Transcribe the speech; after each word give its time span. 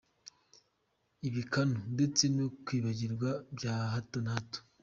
ibikanu, 1.27 1.77
ndetse 1.95 2.23
no 2.35 2.45
kwibagirwa 2.65 3.29
bya 3.55 3.75
hato 3.93 4.17
na 4.23 4.31
hato. 4.35 4.59